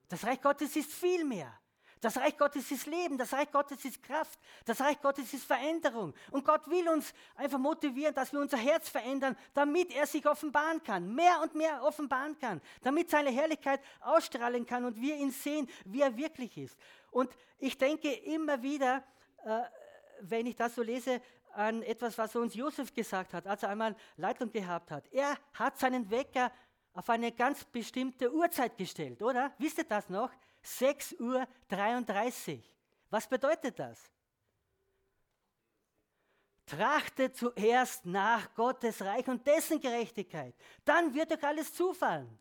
[0.09, 1.53] Das Reich Gottes ist viel mehr.
[2.01, 6.15] Das Reich Gottes ist Leben, das Reich Gottes ist Kraft, das Reich Gottes ist Veränderung.
[6.31, 10.83] Und Gott will uns einfach motivieren, dass wir unser Herz verändern, damit er sich offenbaren
[10.83, 15.69] kann, mehr und mehr offenbaren kann, damit seine Herrlichkeit ausstrahlen kann und wir ihn sehen,
[15.85, 16.79] wie er wirklich ist.
[17.11, 19.05] Und ich denke immer wieder,
[19.45, 19.61] äh,
[20.23, 21.21] wenn ich das so lese,
[21.53, 25.13] an etwas, was uns Josef gesagt hat, als er einmal Leitung gehabt hat.
[25.13, 26.53] Er hat seinen Wecker
[27.01, 29.55] auf eine ganz bestimmte Uhrzeit gestellt, oder?
[29.57, 30.31] Wisst ihr das noch?
[30.61, 32.63] 6 Uhr 33.
[33.09, 33.99] Was bedeutet das?
[36.67, 40.55] Trachtet zuerst nach Gottes Reich und dessen Gerechtigkeit.
[40.85, 42.39] Dann wird euch alles zufallen.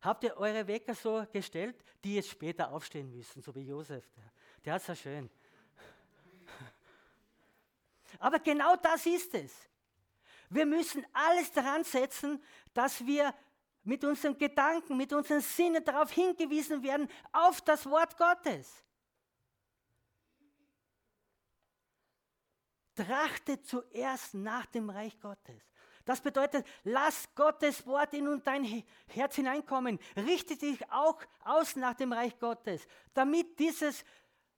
[0.00, 4.08] Habt ihr eure Wecker so gestellt, die jetzt später aufstehen müssen, so wie Josef?
[4.16, 4.32] Der,
[4.64, 5.30] der hat es ja schön.
[8.20, 9.67] Aber genau das ist es.
[10.50, 13.34] Wir müssen alles daran setzen, dass wir
[13.84, 18.84] mit unseren Gedanken, mit unseren Sinnen darauf hingewiesen werden, auf das Wort Gottes.
[22.94, 25.62] Trachte zuerst nach dem Reich Gottes.
[26.04, 29.98] Das bedeutet, lass Gottes Wort in dein Herz hineinkommen.
[30.16, 34.04] Richte dich auch aus nach dem Reich Gottes, damit dieses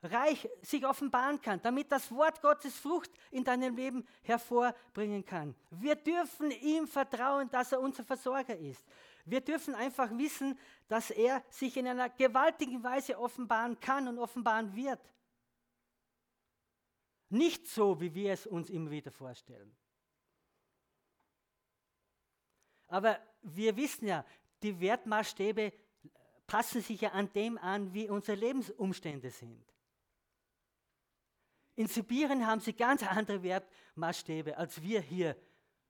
[0.02, 5.54] Reich sich offenbaren kann, damit das Wort Gottes Frucht in deinem Leben hervorbringen kann.
[5.70, 8.82] Wir dürfen ihm vertrauen, dass er unser Versorger ist.
[9.26, 10.58] Wir dürfen einfach wissen,
[10.88, 15.00] dass er sich in einer gewaltigen Weise offenbaren kann und offenbaren wird.
[17.28, 19.76] Nicht so, wie wir es uns immer wieder vorstellen.
[22.88, 24.24] Aber wir wissen ja,
[24.62, 25.72] die Wertmaßstäbe
[26.46, 29.64] passen sich ja an dem an, wie unsere Lebensumstände sind.
[31.80, 35.34] In Sibirien haben sie ganz andere Wertmaßstäbe als wir hier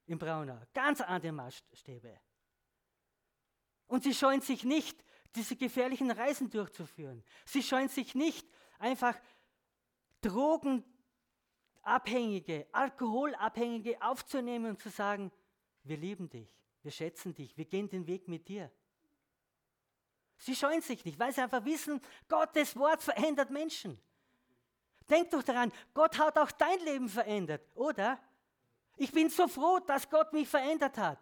[0.07, 0.61] in Braunau.
[0.73, 2.17] Ganz andere Maßstäbe.
[3.89, 7.25] Und sie scheuen sich nicht, diese gefährlichen Reisen durchzuführen.
[7.45, 8.49] Sie scheuen sich nicht,
[8.79, 9.19] einfach
[10.21, 15.33] Drogenabhängige, Alkoholabhängige aufzunehmen und zu sagen,
[15.83, 18.71] wir lieben dich, wir schätzen dich, wir gehen den Weg mit dir.
[20.37, 24.01] Sie scheuen sich nicht, weil sie einfach wissen, Gottes Wort verändert Menschen.
[25.11, 28.19] Denk doch daran, Gott hat auch dein Leben verändert, oder?
[28.97, 31.19] Ich bin so froh, dass Gott mich verändert hat.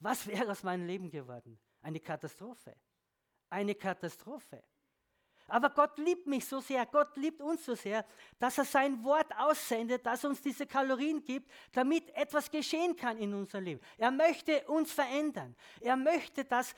[0.00, 1.58] Was wäre aus meinem Leben geworden?
[1.80, 2.76] Eine Katastrophe.
[3.48, 4.62] Eine Katastrophe.
[5.48, 8.04] Aber Gott liebt mich so sehr, Gott liebt uns so sehr,
[8.38, 13.34] dass er sein Wort aussendet, das uns diese Kalorien gibt, damit etwas geschehen kann in
[13.34, 13.80] unserem Leben.
[13.98, 15.54] Er möchte uns verändern.
[15.80, 16.74] Er möchte, dass,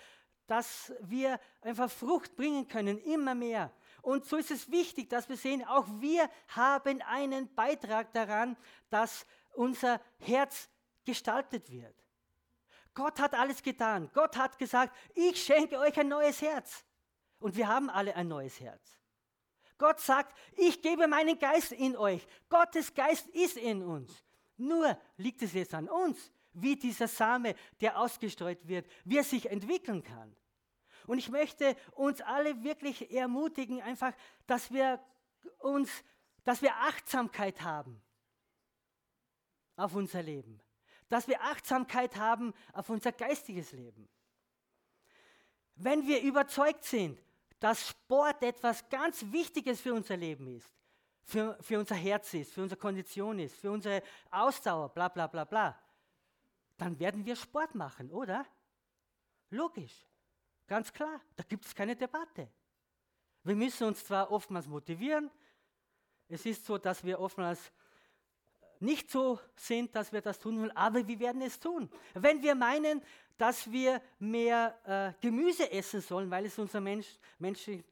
[0.46, 3.72] dass wir einfach Frucht bringen können, immer mehr.
[4.04, 8.54] Und so ist es wichtig, dass wir sehen, auch wir haben einen Beitrag daran,
[8.90, 10.68] dass unser Herz
[11.06, 11.94] gestaltet wird.
[12.92, 14.10] Gott hat alles getan.
[14.12, 16.84] Gott hat gesagt, ich schenke euch ein neues Herz.
[17.38, 19.00] Und wir haben alle ein neues Herz.
[19.78, 22.26] Gott sagt, ich gebe meinen Geist in euch.
[22.50, 24.22] Gottes Geist ist in uns.
[24.58, 29.50] Nur liegt es jetzt an uns, wie dieser Same, der ausgestreut wird, wie er sich
[29.50, 30.36] entwickeln kann.
[31.06, 34.12] Und ich möchte uns alle wirklich ermutigen, einfach,
[34.46, 35.00] dass wir
[35.58, 35.90] uns,
[36.44, 38.00] dass wir Achtsamkeit haben
[39.76, 40.60] auf unser Leben
[41.08, 44.08] dass wir Achtsamkeit haben auf unser geistiges Leben.
[45.76, 47.20] Wenn wir überzeugt sind,
[47.60, 50.68] dass Sport etwas ganz Wichtiges für unser Leben ist,
[51.22, 55.44] für, für unser Herz ist, für unsere Kondition ist, für unsere Ausdauer, bla bla bla
[55.44, 55.78] bla,
[56.76, 58.44] dann werden wir Sport machen, oder?
[59.50, 59.94] Logisch,
[60.66, 62.48] ganz klar, da gibt es keine Debatte.
[63.42, 65.30] Wir müssen uns zwar oftmals motivieren,
[66.28, 67.72] es ist so, dass wir oftmals
[68.80, 71.90] nicht so sind, dass wir das tun wollen, aber wir werden es tun.
[72.14, 73.02] Wenn wir meinen,
[73.36, 77.84] dass wir mehr äh, Gemüse essen sollen, weil es unserem Mensch, menschlichen,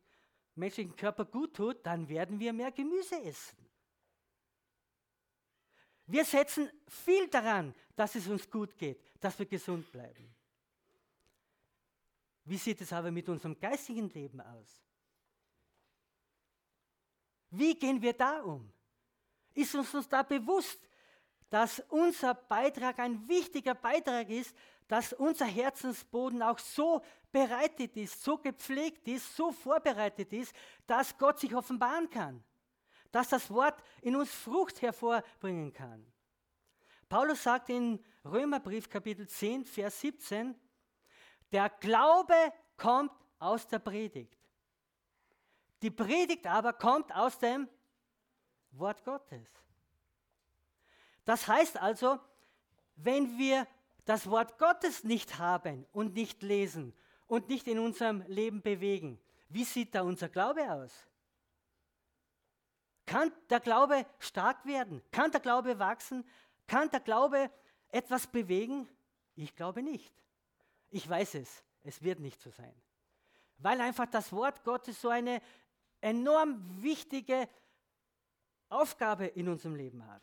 [0.54, 3.56] menschlichen Körper gut tut, dann werden wir mehr Gemüse essen.
[6.06, 10.34] Wir setzen viel daran, dass es uns gut geht, dass wir gesund bleiben.
[12.44, 14.82] Wie sieht es aber mit unserem geistigen Leben aus?
[17.50, 18.72] Wie gehen wir da um?
[19.54, 20.80] Ist uns, uns da bewusst,
[21.50, 24.56] dass unser Beitrag ein wichtiger Beitrag ist,
[24.88, 30.54] dass unser Herzensboden auch so bereitet ist, so gepflegt ist, so vorbereitet ist,
[30.86, 32.42] dass Gott sich offenbaren kann,
[33.10, 36.10] dass das Wort in uns Frucht hervorbringen kann.
[37.08, 40.54] Paulus sagt in Römerbrief Kapitel 10, Vers 17,
[41.52, 42.34] Der Glaube
[42.76, 44.38] kommt aus der Predigt.
[45.82, 47.68] Die Predigt aber kommt aus dem
[48.72, 49.46] Wort Gottes.
[51.24, 52.18] Das heißt also,
[52.96, 53.66] wenn wir
[54.04, 56.94] das Wort Gottes nicht haben und nicht lesen
[57.26, 61.06] und nicht in unserem Leben bewegen, wie sieht da unser Glaube aus?
[63.04, 65.02] Kann der Glaube stark werden?
[65.10, 66.24] Kann der Glaube wachsen?
[66.66, 67.50] Kann der Glaube
[67.88, 68.88] etwas bewegen?
[69.34, 70.21] Ich glaube nicht.
[70.92, 72.74] Ich weiß es, es wird nicht so sein.
[73.58, 75.40] Weil einfach das Wort Gottes so eine
[76.02, 77.48] enorm wichtige
[78.68, 80.22] Aufgabe in unserem Leben hat.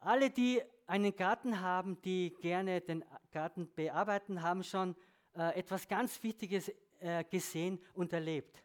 [0.00, 4.96] Alle, die einen Garten haben, die gerne den Garten bearbeiten, haben schon
[5.34, 8.64] äh, etwas ganz Wichtiges äh, gesehen und erlebt.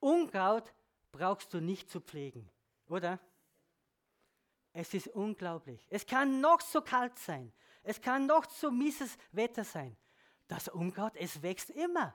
[0.00, 0.74] Unkraut
[1.12, 2.50] brauchst du nicht zu pflegen,
[2.88, 3.20] oder?
[4.72, 5.86] Es ist unglaublich.
[5.88, 7.52] Es kann noch so kalt sein.
[7.84, 9.96] Es kann noch so mieses Wetter sein.
[10.48, 12.14] Das Unkraut, es wächst immer.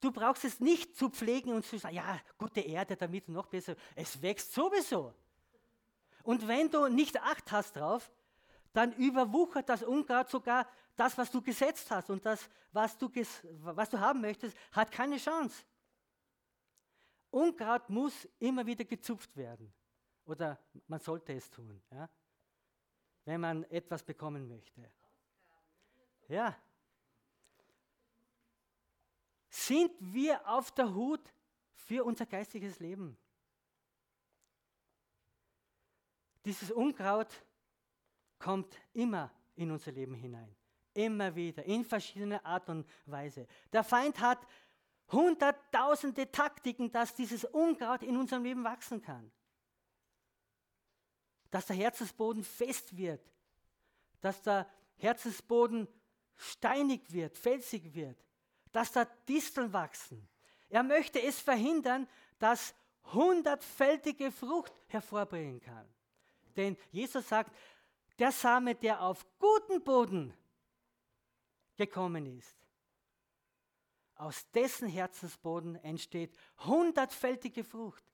[0.00, 3.74] Du brauchst es nicht zu pflegen und zu sagen, ja, gute Erde, damit noch besser.
[3.94, 5.12] Es wächst sowieso.
[6.22, 8.10] Und wenn du nicht Acht hast drauf,
[8.72, 12.10] dann überwuchert das Unkraut sogar das, was du gesetzt hast.
[12.10, 13.10] Und das, was du,
[13.60, 15.64] was du haben möchtest, hat keine Chance.
[17.30, 19.72] Unkraut muss immer wieder gezupft werden.
[20.24, 22.08] Oder man sollte es tun, ja?
[23.24, 24.90] Wenn man etwas bekommen möchte.
[26.28, 26.56] Ja.
[29.48, 31.32] Sind wir auf der Hut
[31.72, 33.16] für unser geistiges Leben?
[36.44, 37.28] Dieses Unkraut
[38.38, 40.54] kommt immer in unser Leben hinein.
[40.94, 43.46] Immer wieder, in verschiedener Art und Weise.
[43.72, 44.44] Der Feind hat
[45.12, 49.30] hunderttausende Taktiken, dass dieses Unkraut in unserem Leben wachsen kann.
[51.50, 53.20] Dass der Herzensboden fest wird.
[54.20, 55.88] Dass der Herzensboden
[56.36, 58.16] steinig wird, felsig wird.
[58.72, 60.28] Dass da Disteln wachsen.
[60.68, 62.08] Er möchte es verhindern,
[62.38, 62.74] dass
[63.12, 65.88] hundertfältige Frucht hervorbringen kann.
[66.56, 67.52] Denn Jesus sagt,
[68.18, 70.34] der Same, der auf guten Boden
[71.76, 72.56] gekommen ist,
[74.14, 78.04] aus dessen Herzensboden entsteht hundertfältige Frucht.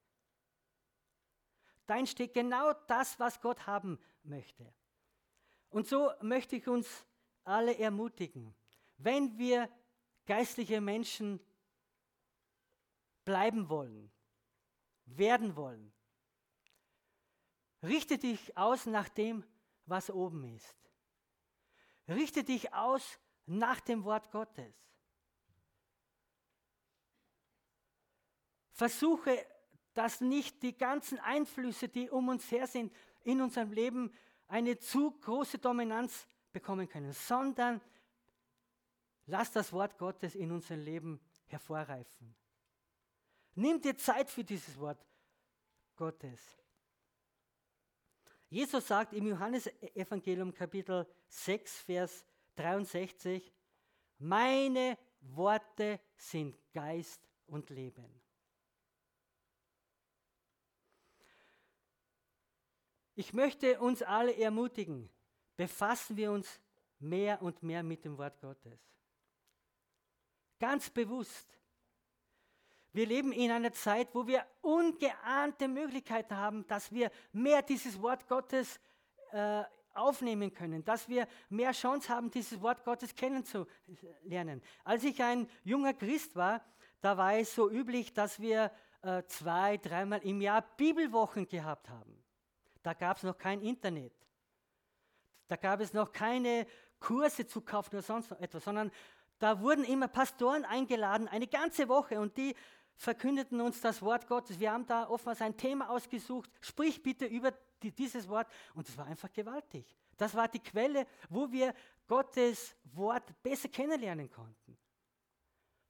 [1.86, 4.72] Da entsteht genau das, was Gott haben möchte.
[5.70, 7.06] Und so möchte ich uns
[7.44, 8.54] alle ermutigen,
[8.98, 9.70] wenn wir
[10.24, 11.40] geistliche Menschen
[13.24, 14.10] bleiben wollen,
[15.04, 15.92] werden wollen,
[17.82, 19.44] richte dich aus nach dem,
[19.84, 20.76] was oben ist.
[22.08, 24.74] Richte dich aus nach dem Wort Gottes.
[28.72, 29.46] Versuche,
[29.96, 32.92] dass nicht die ganzen Einflüsse, die um uns her sind,
[33.24, 34.12] in unserem Leben
[34.46, 37.80] eine zu große Dominanz bekommen können, sondern
[39.24, 42.36] lass das Wort Gottes in unserem Leben hervorreifen.
[43.54, 45.02] Nimm dir Zeit für dieses Wort
[45.96, 46.40] Gottes.
[48.50, 53.50] Jesus sagt im Johannesevangelium Kapitel 6, Vers 63,
[54.18, 58.25] meine Worte sind Geist und Leben.
[63.16, 65.08] Ich möchte uns alle ermutigen,
[65.56, 66.60] befassen wir uns
[66.98, 68.78] mehr und mehr mit dem Wort Gottes.
[70.58, 71.48] Ganz bewusst.
[72.92, 78.28] Wir leben in einer Zeit, wo wir ungeahnte Möglichkeiten haben, dass wir mehr dieses Wort
[78.28, 78.78] Gottes
[79.32, 84.62] äh, aufnehmen können, dass wir mehr Chance haben, dieses Wort Gottes kennenzulernen.
[84.84, 86.62] Als ich ein junger Christ war,
[87.00, 92.15] da war es so üblich, dass wir äh, zwei, dreimal im Jahr Bibelwochen gehabt haben.
[92.86, 94.12] Da gab es noch kein Internet.
[95.48, 96.68] Da gab es noch keine
[97.00, 98.92] Kurse zu kaufen oder sonst etwas, sondern
[99.40, 102.54] da wurden immer Pastoren eingeladen, eine ganze Woche, und die
[102.94, 104.60] verkündeten uns das Wort Gottes.
[104.60, 108.96] Wir haben da oftmals ein Thema ausgesucht, sprich bitte über die, dieses Wort, und es
[108.96, 109.92] war einfach gewaltig.
[110.16, 111.74] Das war die Quelle, wo wir
[112.06, 114.78] Gottes Wort besser kennenlernen konnten.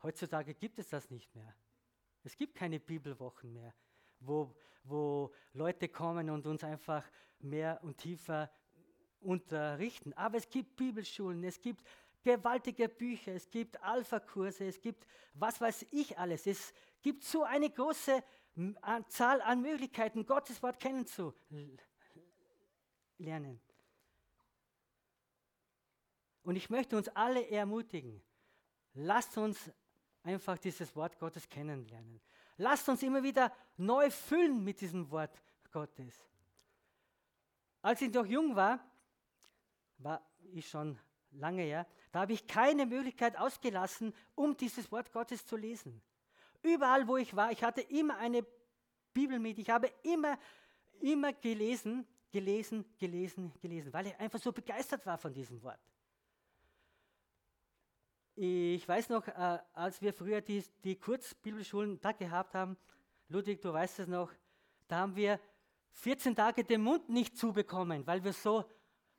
[0.03, 1.55] Heutzutage gibt es das nicht mehr.
[2.25, 3.75] Es gibt keine Bibelwochen mehr
[4.21, 4.55] wo,
[4.85, 7.05] wo Leute kommen und uns einfach
[7.41, 8.51] mehr und tiefer
[9.21, 10.13] unterrichten.
[10.15, 11.85] Aber es gibt Bibelschulen, es gibt
[12.23, 15.07] gewaltige Bücher, es gibt Alpha-Kurse, es gibt
[15.39, 16.47] was weiß ich alles.
[16.47, 18.23] Es gibt so eine große
[19.09, 21.35] Zahl an Möglichkeiten, Gottes Wort kennenzulernen.
[26.43, 28.23] Und ich möchte uns alle ermutigen,
[28.95, 29.71] lasst uns
[30.23, 32.21] einfach dieses Wort Gottes kennenlernen.
[32.59, 36.15] Lasst uns immer wieder neu füllen mit diesem Wort Gottes.
[37.83, 38.81] Als ich noch jung war,
[39.99, 40.21] war
[40.53, 40.99] ich schon
[41.33, 46.01] lange her, da habe ich keine Möglichkeit ausgelassen, um dieses Wort Gottes zu lesen.
[46.63, 48.45] Überall, wo ich war, ich hatte immer eine
[49.13, 50.39] Bibel mit, ich habe immer,
[51.01, 55.81] immer gelesen, gelesen, gelesen, gelesen, weil ich einfach so begeistert war von diesem Wort.
[58.39, 62.77] Ich weiß noch, äh, als wir früher die, die Kurzbibelschulen da gehabt haben,
[63.31, 64.31] Ludwig, du weißt es noch,
[64.89, 65.41] da haben wir
[65.93, 68.71] 14 Tage den Mund nicht zubekommen, weil wir so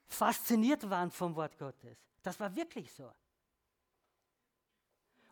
[0.05, 1.97] fasziniert waren vom Wort Gottes.
[2.21, 3.11] Das war wirklich so.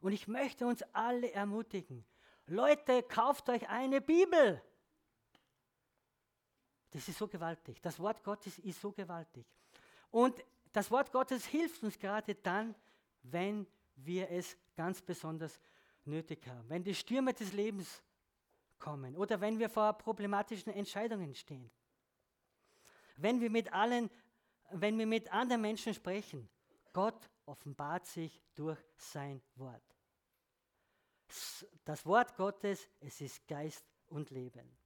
[0.01, 2.03] Und ich möchte uns alle ermutigen.
[2.47, 4.63] Leute, kauft euch eine Bibel.
[6.89, 7.79] Das ist so gewaltig.
[7.83, 9.45] Das Wort Gottes ist so gewaltig.
[10.09, 12.73] Und das Wort Gottes hilft uns gerade dann,
[13.31, 15.59] wenn wir es ganz besonders
[16.03, 16.69] nötig haben.
[16.69, 18.01] Wenn die Stürme des Lebens
[18.77, 21.71] kommen oder wenn wir vor problematischen Entscheidungen stehen.
[23.17, 24.09] Wenn wir mit allen,
[24.71, 26.49] wenn wir mit anderen Menschen sprechen,
[26.93, 29.83] Gott offenbart sich durch sein Wort.
[31.83, 34.77] Das Wort Gottes, es ist Geist und Leben.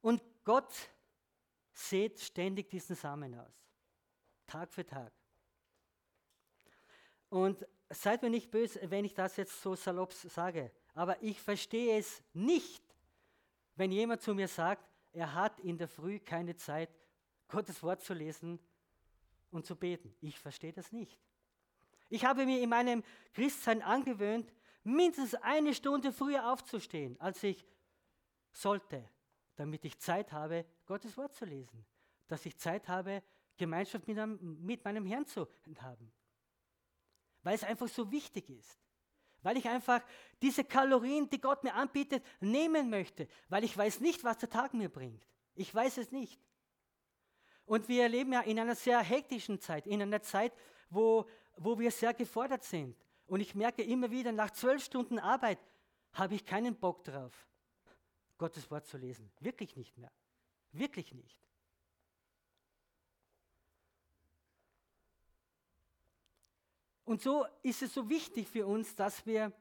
[0.00, 0.72] Und Gott
[1.72, 3.54] sät ständig diesen Samen aus,
[4.46, 5.12] Tag für Tag.
[7.28, 11.98] Und seid mir nicht böse, wenn ich das jetzt so salopp sage, aber ich verstehe
[11.98, 12.82] es nicht,
[13.76, 16.90] wenn jemand zu mir sagt, er hat in der Früh keine Zeit,
[17.48, 18.58] Gottes Wort zu lesen
[19.50, 20.14] und zu beten.
[20.20, 21.18] Ich verstehe das nicht.
[22.08, 23.02] Ich habe mir in meinem
[23.34, 24.52] Christsein angewöhnt,
[24.84, 27.64] mindestens eine Stunde früher aufzustehen, als ich
[28.52, 29.08] sollte,
[29.56, 31.84] damit ich Zeit habe, Gottes Wort zu lesen,
[32.28, 33.22] dass ich Zeit habe,
[33.56, 35.48] Gemeinschaft mit, einem, mit meinem Herrn zu
[35.80, 36.12] haben,
[37.46, 38.78] weil es einfach so wichtig ist
[39.46, 40.02] weil ich einfach
[40.42, 44.74] diese Kalorien, die Gott mir anbietet, nehmen möchte, weil ich weiß nicht, was der Tag
[44.74, 45.24] mir bringt.
[45.54, 46.40] Ich weiß es nicht.
[47.64, 50.52] Und wir leben ja in einer sehr hektischen Zeit, in einer Zeit,
[50.90, 51.26] wo,
[51.56, 52.96] wo wir sehr gefordert sind.
[53.28, 55.60] Und ich merke immer wieder, nach zwölf Stunden Arbeit
[56.12, 57.46] habe ich keinen Bock drauf,
[58.38, 59.30] Gottes Wort zu lesen.
[59.38, 60.10] Wirklich nicht mehr.
[60.72, 61.45] Wirklich nicht.
[67.06, 69.52] Und so ist es so wichtig für uns, dass wir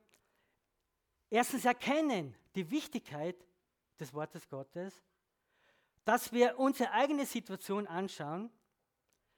[1.30, 3.36] erstens erkennen die Wichtigkeit
[4.00, 5.06] des Wortes Gottes,
[6.04, 8.52] dass wir unsere eigene Situation anschauen,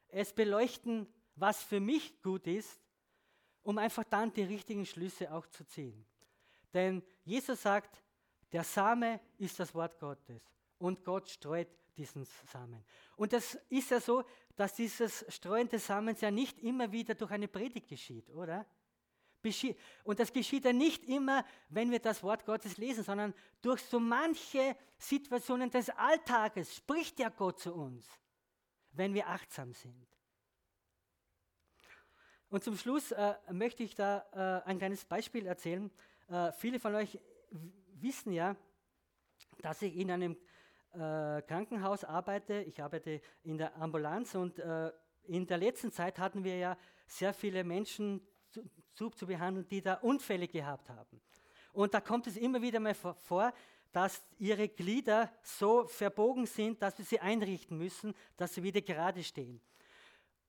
[0.07, 1.05] es beleuchten,
[1.35, 2.79] was für mich gut ist,
[3.63, 6.05] um einfach dann die richtigen Schlüsse auch zu ziehen.
[6.73, 8.01] Denn Jesus sagt,
[8.53, 10.41] der Same ist das Wort Gottes
[10.77, 12.85] und Gott streut diesen Samen.
[13.17, 14.23] Und das ist ja so,
[14.57, 18.65] dass dieses Streuen des Samens ja nicht immer wieder durch eine Predigt geschieht, oder?
[20.03, 23.97] Und das geschieht ja nicht immer, wenn wir das Wort Gottes lesen, sondern durch so
[23.97, 28.05] manche Situationen des Alltages spricht ja Gott zu uns,
[28.91, 30.05] wenn wir achtsam sind.
[32.49, 35.91] Und zum Schluss äh, möchte ich da äh, ein kleines Beispiel erzählen.
[36.27, 37.17] Äh, viele von euch
[37.93, 38.55] wissen ja,
[39.59, 40.37] dass ich in einem
[40.97, 44.91] äh, Krankenhaus arbeite, ich arbeite in der Ambulanz und äh,
[45.25, 49.81] in der letzten Zeit hatten wir ja sehr viele Menschen zu, zu, zu, behandeln, die
[49.81, 51.21] da Unfälle gehabt haben.
[51.73, 53.53] Und da kommt es immer wieder mal vor,
[53.91, 59.23] dass ihre Glieder so verbogen sind, dass wir sie einrichten müssen, dass sie wieder gerade
[59.23, 59.61] stehen.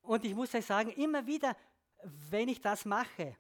[0.03, 1.57] Und ich muss euch sagen, immer wieder,
[2.31, 3.37] wenn ich das mache,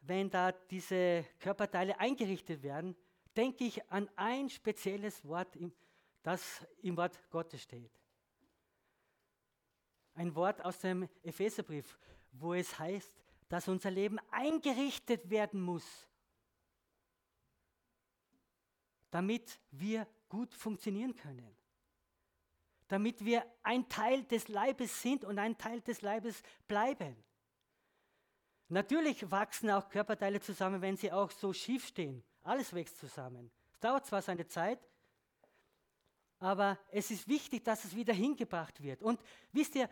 [0.00, 2.96] wenn da diese Körperteile eingerichtet werden,
[3.36, 5.72] denke ich an ein spezielles Wort im,
[6.26, 7.92] das im Wort Gottes steht.
[10.14, 11.96] Ein Wort aus dem Epheserbrief,
[12.32, 13.14] wo es heißt,
[13.48, 15.84] dass unser Leben eingerichtet werden muss,
[19.12, 21.56] damit wir gut funktionieren können.
[22.88, 27.16] Damit wir ein Teil des Leibes sind und ein Teil des Leibes bleiben.
[28.66, 32.24] Natürlich wachsen auch Körperteile zusammen, wenn sie auch so schief stehen.
[32.42, 33.52] Alles wächst zusammen.
[33.70, 34.80] Es dauert zwar seine Zeit,
[36.38, 39.02] aber es ist wichtig, dass es wieder hingebracht wird.
[39.02, 39.20] Und
[39.52, 39.88] wisst ihr,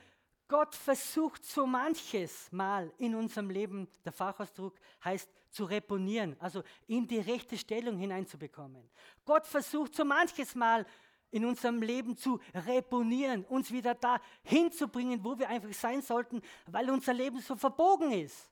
[0.47, 7.07] Gott versucht so manches Mal in unserem Leben, der Fachausdruck heißt zu reponieren, also in
[7.07, 8.90] die rechte Stellung hineinzubekommen.
[9.24, 10.84] Gott versucht so manches Mal
[11.30, 16.90] in unserem Leben zu reponieren, uns wieder da hinzubringen, wo wir einfach sein sollten, weil
[16.90, 18.51] unser Leben so verbogen ist.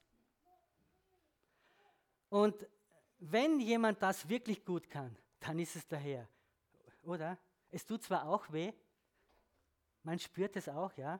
[2.29, 2.55] Und
[3.19, 6.27] wenn jemand das wirklich gut kann, dann ist es der Herr,
[7.03, 7.37] oder?
[7.73, 8.71] Es tut zwar auch weh,
[10.03, 11.19] man spürt es auch, ja,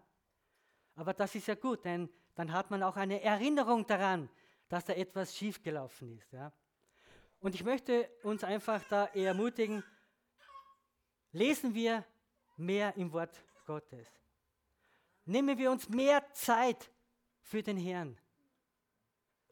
[0.95, 4.29] aber das ist ja gut, denn dann hat man auch eine Erinnerung daran,
[4.69, 6.31] dass da etwas schiefgelaufen ist.
[6.31, 6.51] Ja.
[7.39, 9.83] Und ich möchte uns einfach da ermutigen,
[11.31, 12.05] lesen wir
[12.55, 13.35] mehr im Wort
[13.65, 14.07] Gottes.
[15.25, 16.91] nehmen wir uns mehr Zeit
[17.41, 18.15] für den Herrn,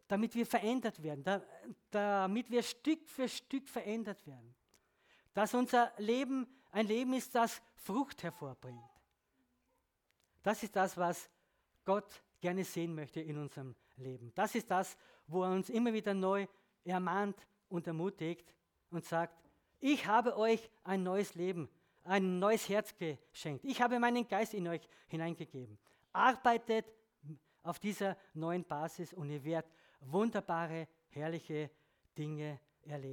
[0.08, 1.42] damit wir verändert werden, da,
[1.90, 4.54] damit wir Stück für Stück verändert werden.
[5.34, 8.84] Dass unser Leben ein Leben ist, das Frucht hervorbringt.
[10.44, 11.30] Das ist das, was
[11.86, 14.32] Gott gerne sehen möchte in unserem Leben.
[14.36, 14.98] Das ist das,
[15.28, 16.48] wo er uns immer wieder neu
[16.84, 17.38] ermahnt
[17.70, 18.56] und ermutigt
[18.90, 19.38] und sagt,
[19.80, 21.70] ich habe euch ein neues Leben,
[22.04, 23.64] ein neues Herz geschenkt.
[23.66, 25.78] Ich habe meinen Geist in euch hineingegeben.
[26.14, 26.86] Arbeitet
[27.64, 31.70] auf dieser neuen Basis und ihr werdet wunderbare, herrliche
[32.18, 33.10] Dinge erleben.